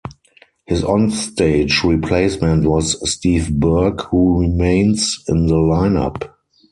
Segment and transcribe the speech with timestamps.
[0.65, 6.23] His on-stage replacement was Steve Burke who remains in the lineup.